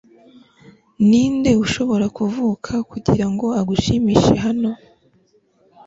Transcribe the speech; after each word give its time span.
ninde 1.07 1.51
ushobora 1.63 2.05
kuvuka 2.17 2.73
kugirango 2.89 3.45
agushimishe 3.59 4.33
hano 4.45 4.71